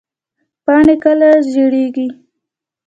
پاڼې 0.63 0.95
کله 1.03 1.27
ژیړیږي؟ 1.49 2.07